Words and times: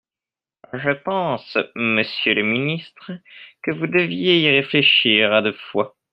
Je 0.73 0.89
pense, 1.03 1.59
monsieur 1.75 2.33
le 2.33 2.41
ministre, 2.41 3.11
que 3.61 3.69
vous 3.69 3.85
deviez 3.85 4.39
y 4.41 4.49
réfléchir 4.49 5.31
à 5.31 5.43
deux 5.43 5.53
fois. 5.71 5.95